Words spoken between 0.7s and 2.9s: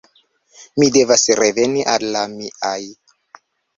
Mi devas reveni al la miaj.